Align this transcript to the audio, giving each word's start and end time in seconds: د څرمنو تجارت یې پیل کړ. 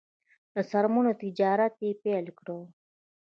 د 0.53 0.55
څرمنو 0.69 1.11
تجارت 1.21 1.75
یې 1.85 1.91
پیل 2.03 2.25
کړ. 2.37 2.47